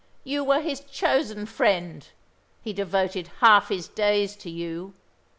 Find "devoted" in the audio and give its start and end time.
2.73-3.27